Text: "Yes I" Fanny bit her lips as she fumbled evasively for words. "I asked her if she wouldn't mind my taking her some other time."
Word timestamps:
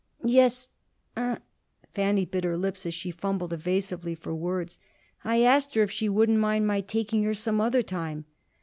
"Yes 0.25 0.69
I" 1.15 1.37
Fanny 1.93 2.25
bit 2.25 2.43
her 2.43 2.57
lips 2.57 2.87
as 2.87 2.93
she 2.95 3.11
fumbled 3.11 3.53
evasively 3.53 4.15
for 4.15 4.33
words. 4.33 4.79
"I 5.23 5.43
asked 5.43 5.75
her 5.75 5.83
if 5.83 5.91
she 5.91 6.09
wouldn't 6.09 6.39
mind 6.39 6.65
my 6.65 6.81
taking 6.81 7.21
her 7.21 7.35
some 7.35 7.61
other 7.61 7.83
time." 7.83 8.25